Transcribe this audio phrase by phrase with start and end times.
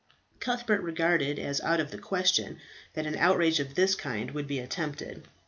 [0.39, 2.57] Cuthbert regarded as out of the question
[2.93, 5.21] that an outrage of this kind would be attempted.